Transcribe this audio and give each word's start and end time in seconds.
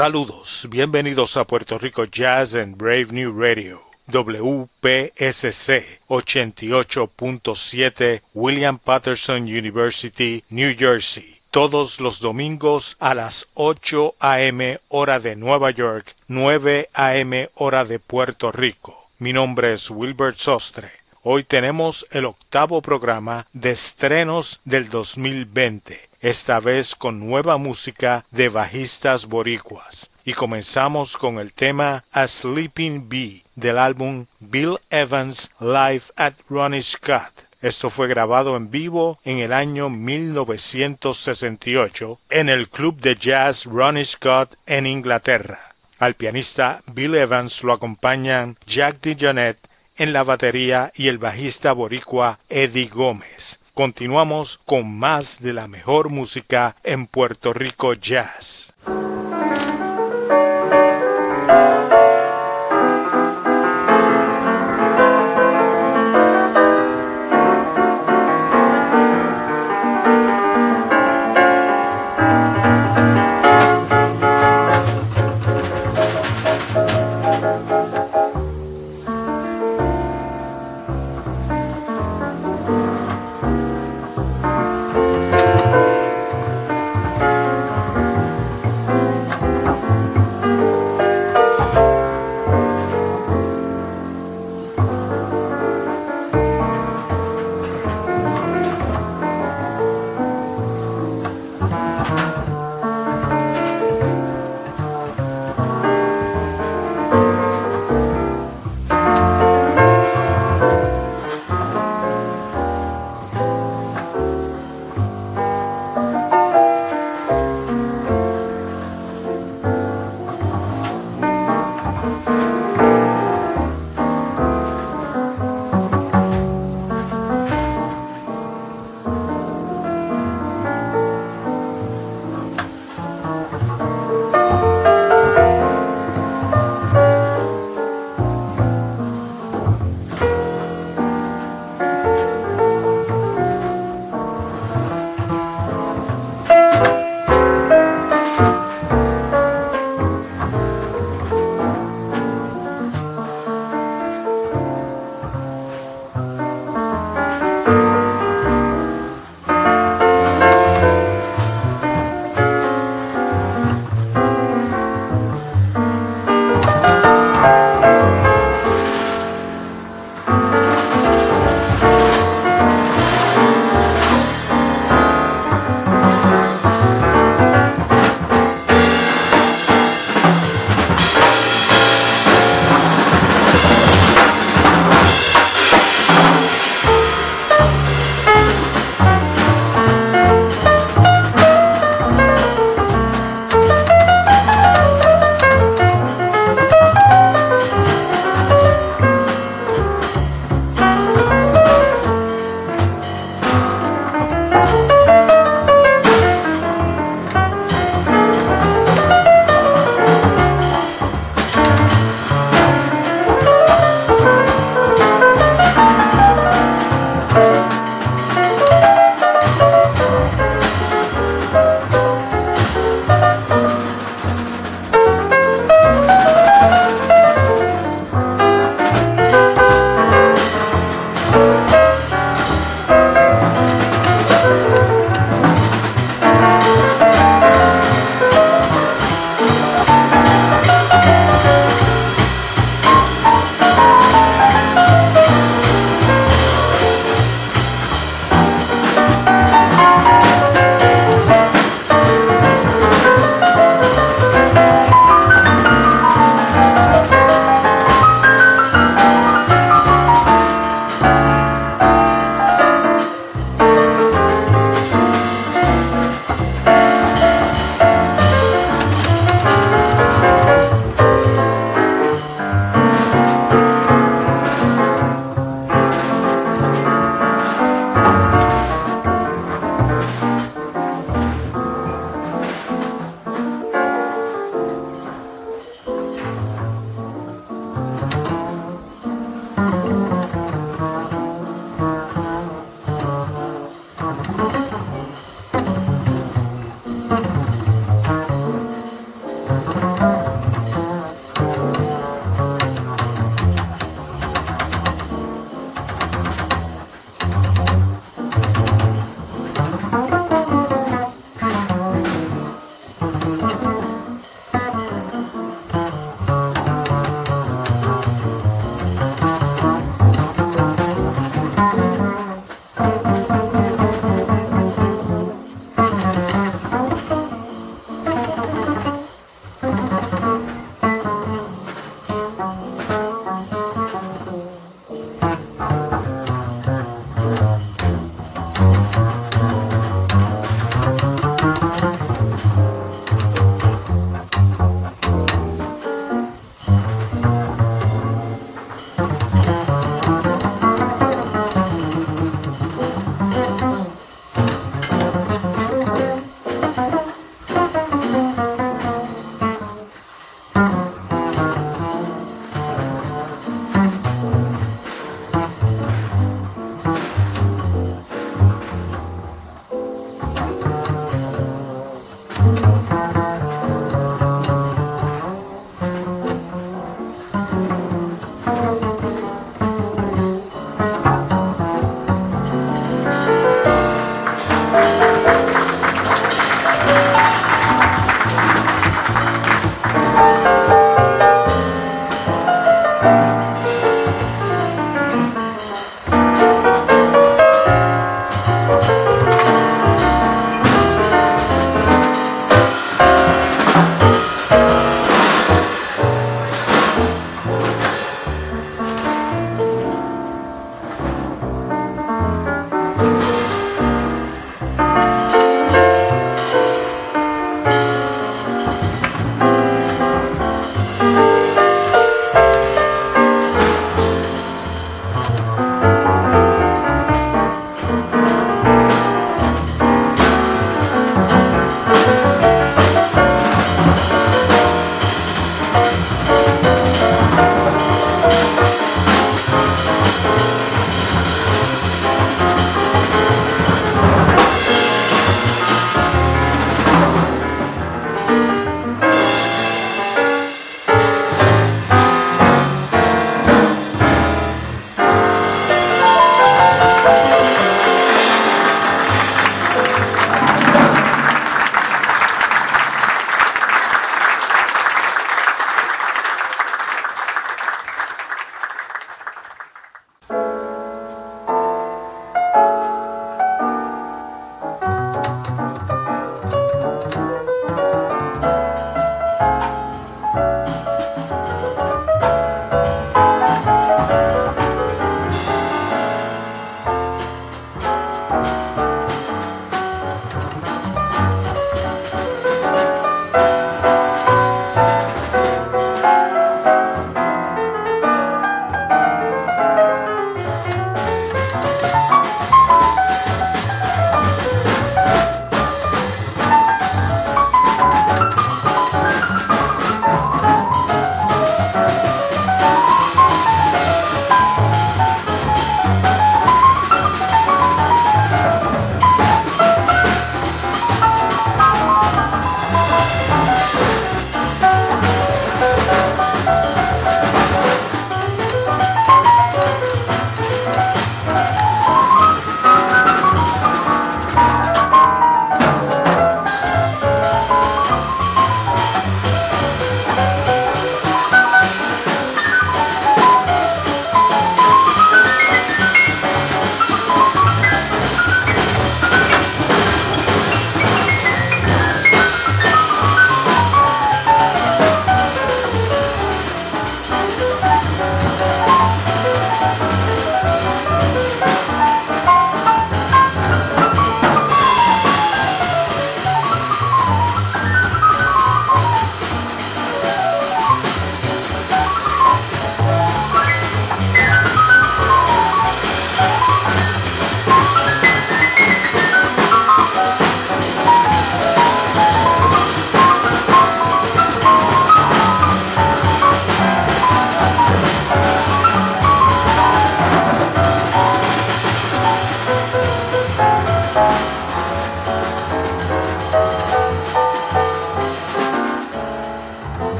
Saludos, 0.00 0.66
bienvenidos 0.70 1.36
a 1.36 1.44
Puerto 1.44 1.76
Rico 1.76 2.06
Jazz 2.06 2.54
and 2.54 2.78
Brave 2.78 3.08
New 3.10 3.38
Radio. 3.38 3.82
WPSC 4.06 5.84
88.7 6.08 8.22
William 8.32 8.78
Patterson 8.78 9.42
University, 9.42 10.42
New 10.48 10.74
Jersey. 10.74 11.40
Todos 11.50 12.00
los 12.00 12.18
domingos 12.18 12.96
a 12.98 13.14
las 13.14 13.46
8 13.52 14.14
a.m. 14.18 14.80
hora 14.88 15.20
de 15.20 15.36
Nueva 15.36 15.70
York, 15.70 16.14
9 16.28 16.88
a.m. 16.94 17.50
hora 17.56 17.84
de 17.84 17.98
Puerto 17.98 18.52
Rico. 18.52 19.10
Mi 19.18 19.34
nombre 19.34 19.74
es 19.74 19.90
Wilbert 19.90 20.38
Sostre. 20.38 20.92
Hoy 21.22 21.44
tenemos 21.44 22.06
el 22.10 22.24
octavo 22.24 22.80
programa 22.80 23.46
de 23.52 23.72
estrenos 23.72 24.60
del 24.64 24.88
2020, 24.88 26.08
esta 26.20 26.60
vez 26.60 26.94
con 26.94 27.18
nueva 27.20 27.56
música 27.56 28.24
de 28.30 28.48
bajistas 28.48 29.26
boricuas. 29.26 30.10
Y 30.24 30.34
comenzamos 30.34 31.16
con 31.16 31.38
el 31.38 31.52
tema 31.52 32.04
A 32.12 32.28
Sleeping 32.28 33.08
Bee 33.08 33.42
del 33.54 33.78
álbum 33.78 34.26
Bill 34.38 34.78
Evans 34.90 35.50
Live 35.60 36.04
at 36.16 36.34
Ronnie 36.48 36.82
Scott. 36.82 37.46
Esto 37.62 37.90
fue 37.90 38.08
grabado 38.08 38.56
en 38.56 38.70
vivo 38.70 39.18
en 39.24 39.38
el 39.38 39.52
año 39.52 39.90
1968 39.90 42.18
en 42.30 42.48
el 42.48 42.68
club 42.68 42.98
de 43.00 43.16
jazz 43.16 43.66
Ronnie 43.66 44.04
Scott 44.04 44.56
en 44.66 44.86
Inglaterra. 44.86 45.74
Al 45.98 46.14
pianista 46.14 46.82
Bill 46.86 47.16
Evans 47.16 47.62
lo 47.62 47.74
acompañan 47.74 48.56
Jack 48.66 49.02
DeJohnette 49.02 49.68
en 49.98 50.14
la 50.14 50.24
batería 50.24 50.90
y 50.94 51.08
el 51.08 51.18
bajista 51.18 51.72
boricua 51.72 52.38
Eddie 52.48 52.88
Gómez. 52.88 53.59
Continuamos 53.74 54.58
con 54.64 54.98
más 54.98 55.40
de 55.40 55.52
la 55.52 55.68
mejor 55.68 56.10
música 56.10 56.76
en 56.82 57.06
Puerto 57.06 57.52
Rico 57.52 57.94
Jazz. 57.94 58.74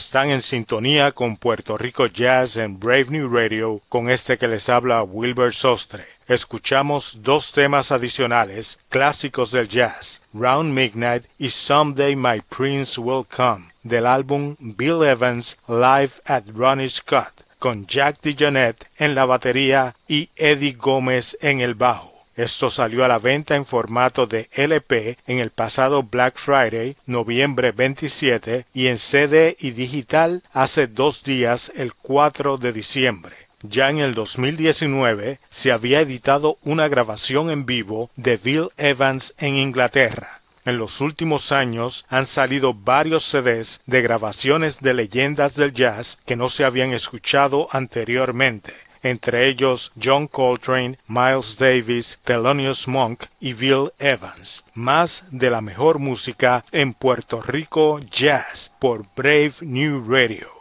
Están 0.00 0.30
en 0.30 0.40
sintonía 0.40 1.12
con 1.12 1.36
Puerto 1.36 1.76
Rico 1.76 2.06
Jazz 2.06 2.56
en 2.56 2.80
Brave 2.80 3.08
New 3.10 3.28
Radio 3.28 3.82
con 3.90 4.08
este 4.08 4.38
que 4.38 4.48
les 4.48 4.70
habla 4.70 5.02
Wilbur 5.02 5.52
Sostre. 5.52 6.06
Escuchamos 6.26 7.18
dos 7.20 7.52
temas 7.52 7.92
adicionales, 7.92 8.78
clásicos 8.88 9.50
del 9.50 9.68
jazz, 9.68 10.22
Round 10.32 10.72
Midnight 10.72 11.26
y 11.38 11.50
Someday 11.50 12.16
My 12.16 12.40
Prince 12.40 12.98
Will 12.98 13.26
Come, 13.26 13.72
del 13.82 14.06
álbum 14.06 14.56
Bill 14.58 15.02
Evans 15.02 15.58
Live 15.68 16.12
at 16.24 16.44
Ronnie 16.54 16.88
Scott, 16.88 17.44
con 17.58 17.86
Jack 17.86 18.22
DeJohnette 18.22 18.86
en 18.96 19.14
la 19.14 19.26
batería 19.26 19.94
y 20.08 20.30
Eddie 20.34 20.72
Gómez 20.72 21.36
en 21.42 21.60
el 21.60 21.74
bajo. 21.74 22.09
Esto 22.40 22.70
salió 22.70 23.04
a 23.04 23.08
la 23.08 23.18
venta 23.18 23.54
en 23.54 23.66
formato 23.66 24.26
de 24.26 24.48
LP 24.54 25.18
en 25.26 25.40
el 25.40 25.50
pasado 25.50 26.02
Black 26.02 26.38
Friday, 26.38 26.96
noviembre 27.04 27.70
27, 27.70 28.64
y 28.72 28.86
en 28.86 28.96
CD 28.96 29.58
y 29.60 29.72
digital 29.72 30.42
hace 30.50 30.86
dos 30.86 31.22
días, 31.22 31.70
el 31.76 31.92
4 31.92 32.56
de 32.56 32.72
diciembre. 32.72 33.36
Ya 33.62 33.90
en 33.90 33.98
el 33.98 34.14
2019 34.14 35.38
se 35.50 35.70
había 35.70 36.00
editado 36.00 36.56
una 36.62 36.88
grabación 36.88 37.50
en 37.50 37.66
vivo 37.66 38.08
de 38.16 38.38
Bill 38.38 38.70
Evans 38.78 39.34
en 39.36 39.56
Inglaterra. 39.56 40.40
En 40.64 40.78
los 40.78 41.02
últimos 41.02 41.52
años 41.52 42.06
han 42.08 42.24
salido 42.24 42.72
varios 42.72 43.24
CDs 43.24 43.82
de 43.84 44.00
grabaciones 44.00 44.80
de 44.80 44.94
leyendas 44.94 45.56
del 45.56 45.74
jazz 45.74 46.16
que 46.24 46.36
no 46.36 46.48
se 46.48 46.64
habían 46.64 46.94
escuchado 46.94 47.68
anteriormente 47.70 48.72
entre 49.02 49.48
ellos 49.48 49.92
John 50.02 50.26
Coltrane, 50.26 50.98
Miles 51.06 51.56
Davis, 51.58 52.18
Thelonious 52.24 52.86
Monk 52.88 53.24
y 53.40 53.52
Bill 53.52 53.92
Evans. 53.98 54.64
Más 54.74 55.24
de 55.30 55.50
la 55.50 55.60
mejor 55.60 55.98
música 55.98 56.64
en 56.72 56.94
Puerto 56.94 57.42
Rico 57.42 58.00
Jazz 58.10 58.70
por 58.78 59.04
Brave 59.16 59.54
New 59.62 60.04
Radio. 60.08 60.59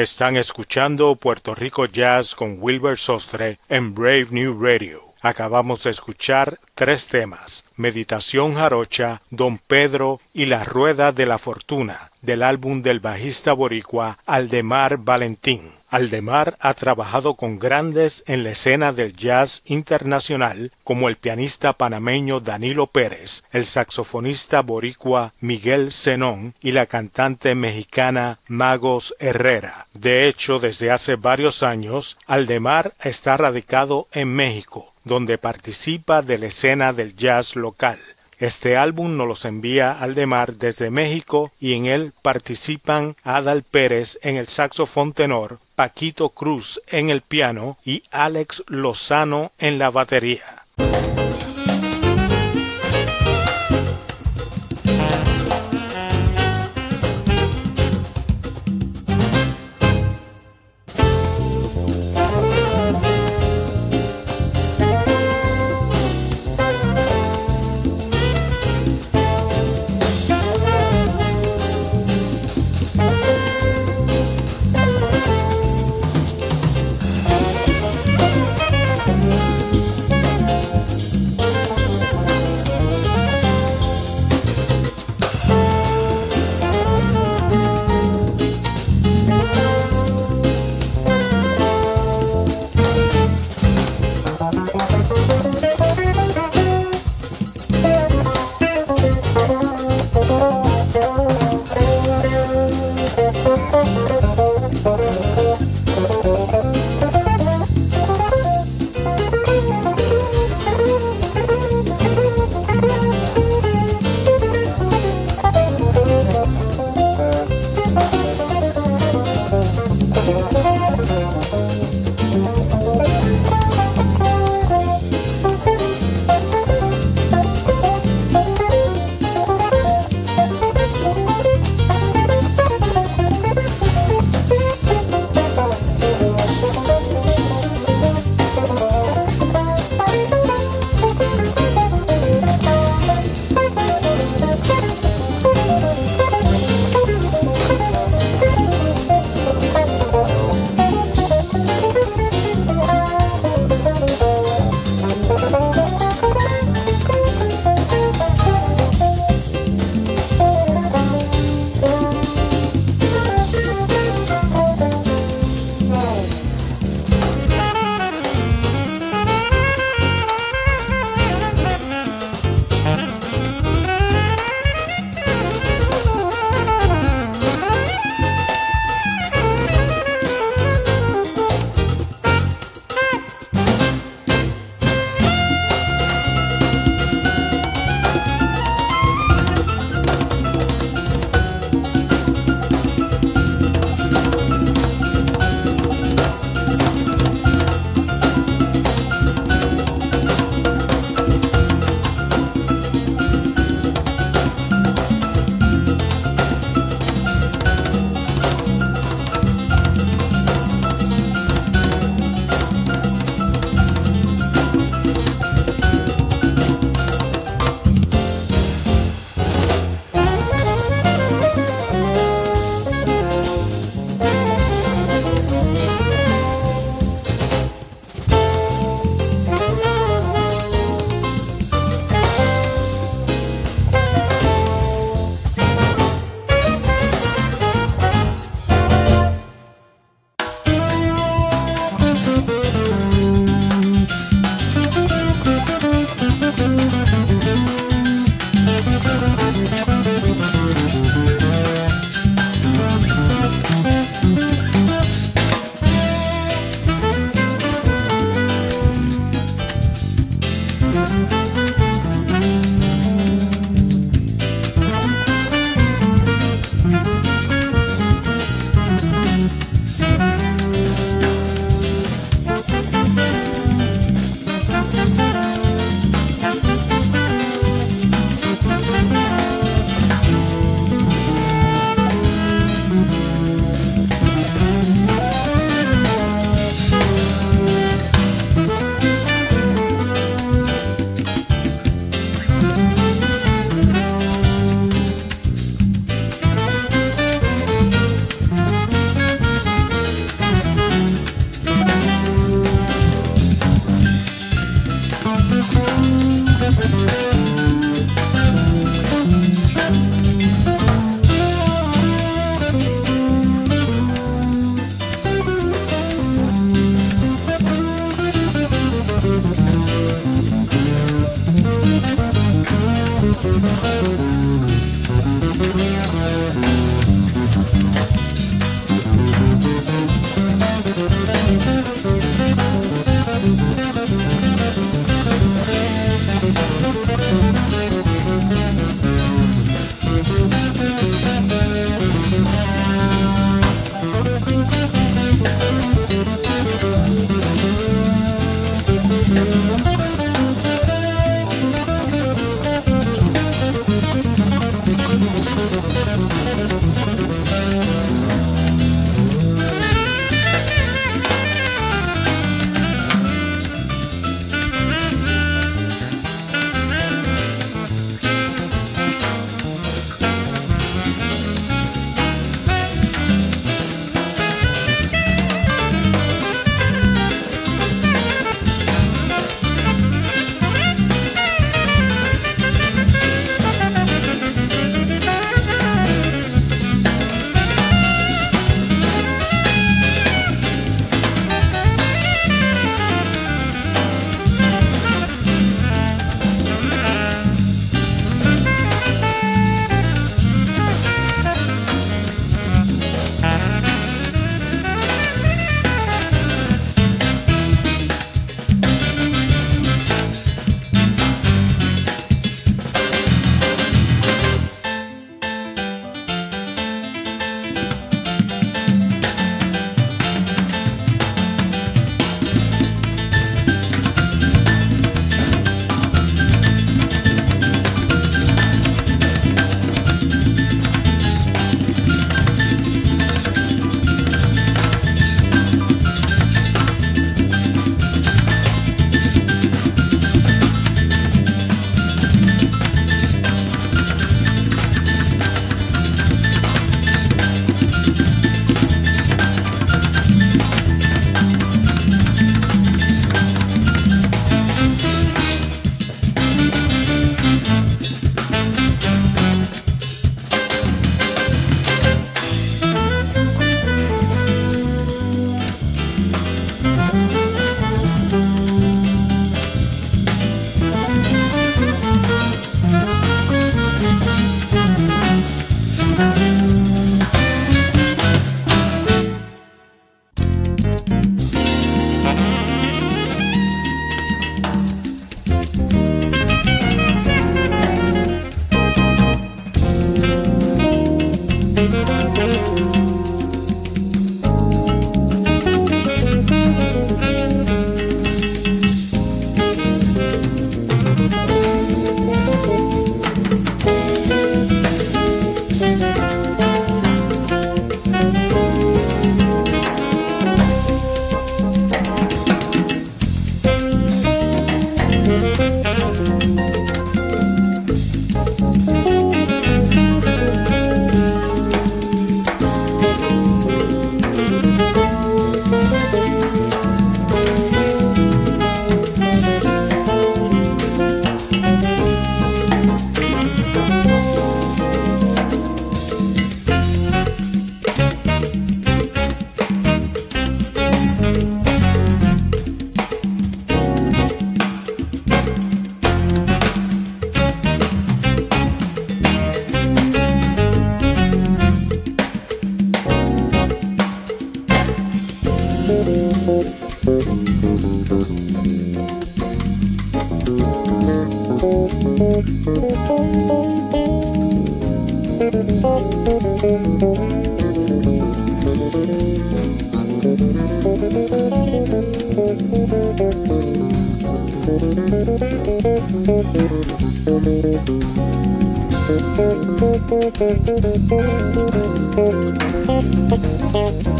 Están 0.00 0.38
escuchando 0.38 1.14
Puerto 1.14 1.54
Rico 1.54 1.84
Jazz 1.84 2.34
con 2.34 2.56
Wilbur 2.58 2.96
Sostre 2.96 3.58
en 3.68 3.94
Brave 3.94 4.28
New 4.30 4.58
Radio. 4.58 5.02
Acabamos 5.20 5.82
de 5.82 5.90
escuchar 5.90 6.58
tres 6.74 7.06
temas, 7.08 7.66
Meditación 7.76 8.54
Jarocha, 8.54 9.20
Don 9.28 9.58
Pedro 9.58 10.22
y 10.32 10.46
La 10.46 10.64
Rueda 10.64 11.12
de 11.12 11.26
la 11.26 11.36
Fortuna, 11.36 12.12
del 12.22 12.42
álbum 12.42 12.80
del 12.80 13.00
bajista 13.00 13.52
boricua 13.52 14.18
Aldemar 14.24 14.96
Valentín. 14.96 15.79
Aldemar 15.90 16.56
ha 16.60 16.72
trabajado 16.74 17.34
con 17.34 17.58
grandes 17.58 18.22
en 18.26 18.44
la 18.44 18.50
escena 18.50 18.92
del 18.92 19.12
jazz 19.12 19.62
internacional 19.64 20.70
como 20.84 21.08
el 21.08 21.16
pianista 21.16 21.72
panameño 21.72 22.38
Danilo 22.38 22.86
Pérez, 22.86 23.42
el 23.50 23.66
saxofonista 23.66 24.62
boricua 24.62 25.34
Miguel 25.40 25.90
Zenón 25.90 26.54
y 26.60 26.72
la 26.72 26.86
cantante 26.86 27.54
mexicana 27.54 28.38
Magos 28.46 29.14
Herrera. 29.18 29.88
De 29.92 30.28
hecho, 30.28 30.60
desde 30.60 30.92
hace 30.92 31.16
varios 31.16 31.64
años, 31.64 32.18
Aldemar 32.26 32.94
está 33.02 33.36
radicado 33.36 34.06
en 34.12 34.32
México, 34.32 34.94
donde 35.04 35.38
participa 35.38 36.22
de 36.22 36.38
la 36.38 36.46
escena 36.46 36.92
del 36.92 37.16
jazz 37.16 37.56
local. 37.56 37.98
Este 38.40 38.78
álbum 38.78 39.18
nos 39.18 39.28
los 39.28 39.44
envía 39.44 39.92
Aldemar 39.92 40.54
desde 40.54 40.90
México 40.90 41.52
y 41.60 41.74
en 41.74 41.84
él 41.84 42.14
participan 42.22 43.14
Adal 43.22 43.64
Pérez 43.64 44.18
en 44.22 44.36
el 44.38 44.48
saxofón 44.48 45.12
tenor, 45.12 45.58
Paquito 45.74 46.30
Cruz 46.30 46.80
en 46.88 47.10
el 47.10 47.20
piano 47.20 47.76
y 47.84 48.02
Alex 48.10 48.64
Lozano 48.66 49.52
en 49.58 49.78
la 49.78 49.90
batería. 49.90 50.64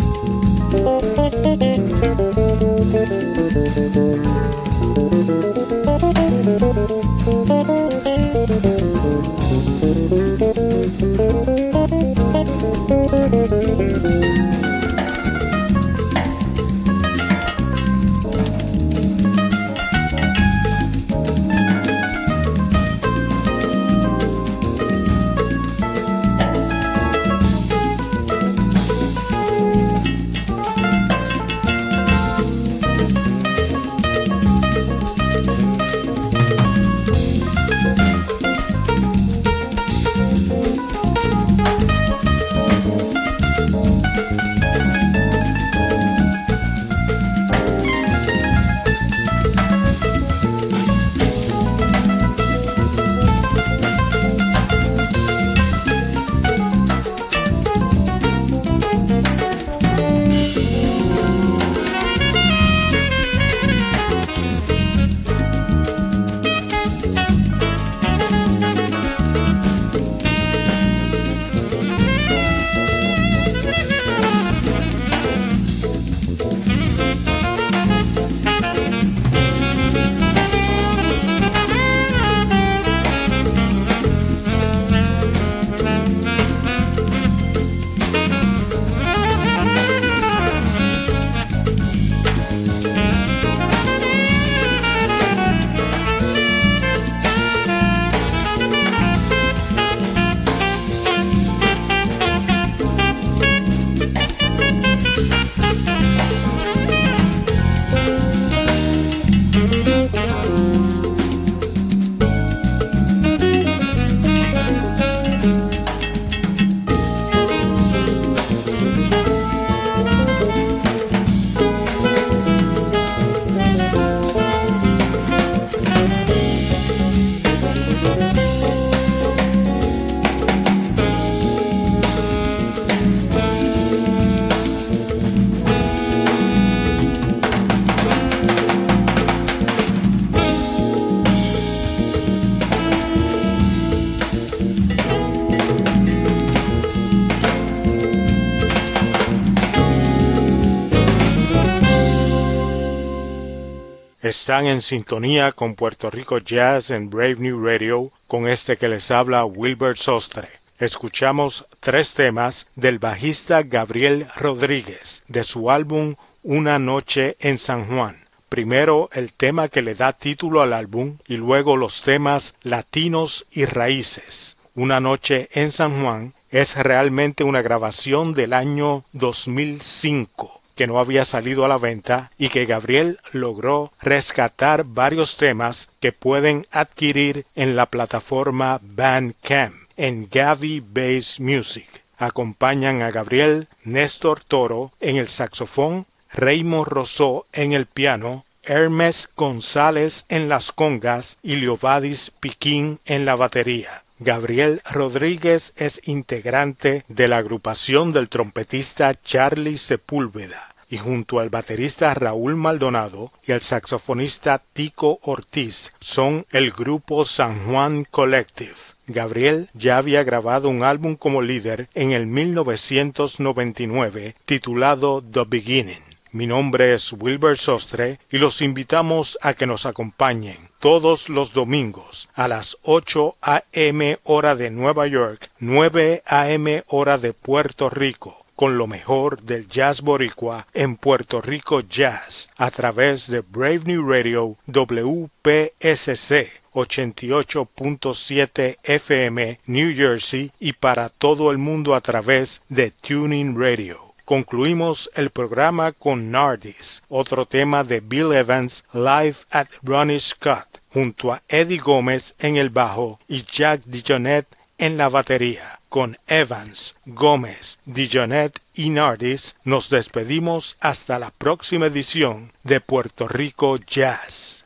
Están 154.47 154.67
en 154.67 154.81
sintonía 154.81 155.51
con 155.51 155.75
Puerto 155.75 156.09
Rico 156.09 156.37
Jazz 156.37 156.89
en 156.89 157.09
Brave 157.09 157.35
New 157.35 157.61
Radio 157.61 158.11
con 158.27 158.47
este 158.47 158.77
que 158.77 158.87
les 158.87 159.11
habla 159.11 159.43
Wilbert 159.43 159.97
Sostre. 159.97 160.47
Escuchamos 160.79 161.65
tres 161.81 162.13
temas 162.13 162.65
del 162.73 162.97
bajista 162.97 163.63
Gabriel 163.63 164.25
Rodríguez 164.37 165.25
de 165.27 165.43
su 165.43 165.69
álbum 165.69 166.15
Una 166.43 166.79
noche 166.79 167.35
en 167.41 167.59
San 167.59 167.87
Juan. 167.87 168.23
Primero 168.47 169.09
el 169.11 169.33
tema 169.33 169.67
que 169.67 169.81
le 169.81 169.95
da 169.95 170.13
título 170.13 170.61
al 170.61 170.71
álbum 170.71 171.17
y 171.27 171.35
luego 171.35 171.75
los 171.75 172.01
temas 172.01 172.55
Latinos 172.63 173.45
y 173.51 173.65
Raíces. 173.65 174.55
Una 174.75 175.01
noche 175.01 175.49
en 175.51 175.73
San 175.73 176.01
Juan 176.01 176.33
es 176.51 176.77
realmente 176.77 177.43
una 177.43 177.61
grabación 177.61 178.33
del 178.33 178.53
año 178.53 179.03
2005 179.11 180.61
que 180.77 180.87
no 180.87 180.99
había 180.99 181.25
salido 181.25 181.65
a 181.65 181.67
la 181.67 181.77
venta 181.77 182.31
y 182.37 182.47
que 182.49 182.65
Gabriel 182.65 183.19
logró 183.33 183.91
rescatar 184.01 184.85
varios 184.85 185.35
temas 185.35 185.89
que 185.99 186.13
pueden 186.13 186.67
adquirir 186.71 187.45
en 187.55 187.75
la 187.75 187.87
plataforma 187.87 188.79
Bandcamp 188.81 189.75
en 189.97 190.29
Gavi 190.31 190.79
Bass 190.79 191.39
Music. 191.39 191.87
Acompañan 192.17 193.01
a 193.01 193.11
Gabriel 193.11 193.67
Néstor 193.83 194.39
Toro 194.39 194.91
en 195.01 195.17
el 195.17 195.27
saxofón, 195.27 196.05
Raymond 196.31 196.87
Rosó 196.87 197.45
en 197.51 197.73
el 197.73 197.87
piano, 197.87 198.45
Hermes 198.63 199.29
González 199.35 200.25
en 200.29 200.47
las 200.47 200.71
congas 200.71 201.37
y 201.41 201.55
Leovadis 201.55 202.31
Piquín 202.39 202.99
en 203.05 203.25
la 203.25 203.35
batería. 203.35 204.03
Gabriel 204.19 204.81
Rodríguez 204.89 205.73
es 205.75 206.01
integrante 206.05 207.03
de 207.07 207.27
la 207.27 207.37
agrupación 207.37 208.13
del 208.13 208.29
trompetista 208.29 209.13
Charlie 209.13 209.77
Sepúlveda 209.77 210.73
y 210.89 210.97
junto 210.97 211.39
al 211.39 211.49
baterista 211.49 212.15
Raúl 212.15 212.55
Maldonado 212.55 213.31
y 213.45 213.51
el 213.51 213.61
saxofonista 213.61 214.63
Tico 214.73 215.19
Ortiz 215.21 215.93
son 215.99 216.47
el 216.51 216.71
grupo 216.71 217.25
San 217.25 217.67
Juan 217.67 218.07
Collective. 218.09 218.73
Gabriel 219.05 219.69
ya 219.73 219.97
había 219.97 220.23
grabado 220.23 220.67
un 220.69 220.81
álbum 220.83 221.15
como 221.15 221.43
líder 221.43 221.87
en 221.93 222.11
el 222.11 222.25
1999 222.25 224.33
titulado 224.45 225.21
The 225.21 225.43
Beginning. 225.47 226.06
Mi 226.31 226.47
nombre 226.47 226.93
es 226.93 227.13
Wilbur 227.13 227.57
Sostre 227.57 228.19
y 228.29 228.37
los 228.37 228.61
invitamos 228.61 229.37
a 229.41 229.53
que 229.53 229.65
nos 229.65 229.85
acompañen 229.85 230.69
todos 230.79 231.29
los 231.29 231.53
domingos 231.53 232.29
a 232.35 232.47
las 232.47 232.77
8 232.83 233.37
a.m. 233.41 234.19
hora 234.23 234.55
de 234.55 234.69
Nueva 234.69 235.07
York, 235.07 235.49
9 235.59 236.23
a.m. 236.25 236.83
hora 236.87 237.17
de 237.17 237.33
Puerto 237.33 237.89
Rico 237.89 238.47
con 238.57 238.77
lo 238.79 238.87
mejor 238.87 239.43
del 239.43 239.67
jazz 239.67 240.01
boricua 240.01 240.65
en 240.73 240.97
Puerto 240.97 241.41
Rico 241.41 241.81
Jazz 241.81 242.49
a 242.57 242.71
través 242.71 243.27
de 243.27 243.41
Brave 243.41 243.81
New 243.85 244.09
Radio 244.09 244.55
WPSC 244.65 246.49
88.7 246.73 248.77
FM 248.83 249.59
New 249.67 249.95
Jersey 249.95 250.51
y 250.59 250.73
para 250.73 251.09
todo 251.09 251.51
el 251.51 251.59
mundo 251.59 251.93
a 251.93 252.01
través 252.01 252.63
de 252.67 252.89
Tuning 252.89 253.55
Radio. 253.59 254.06
Concluimos 254.27 255.09
el 255.15 255.29
programa 255.29 255.93
con 255.93 256.31
Nardis, 256.31 257.01
otro 257.07 257.45
tema 257.45 257.85
de 257.85 258.01
Bill 258.01 258.33
Evans 258.33 258.83
Live 258.91 259.37
at 259.51 259.69
Ronnie 259.81 260.19
Scott, 260.19 260.67
junto 260.91 261.31
a 261.31 261.41
Eddie 261.47 261.77
Gómez 261.77 262.35
en 262.37 262.57
el 262.57 262.69
bajo 262.69 263.21
y 263.29 263.45
Jack 263.49 263.83
DeJohnette 263.85 264.49
en 264.77 264.97
la 264.97 265.07
batería. 265.07 265.79
Con 265.87 266.17
Evans, 266.27 266.97
Gómez, 267.05 267.79
DeJohnette 267.85 268.59
y 268.73 268.89
Nardis 268.89 269.55
nos 269.63 269.89
despedimos 269.89 270.75
hasta 270.81 271.19
la 271.19 271.31
próxima 271.31 271.85
edición 271.85 272.51
de 272.63 272.81
Puerto 272.81 273.29
Rico 273.29 273.77
Jazz. 273.77 274.65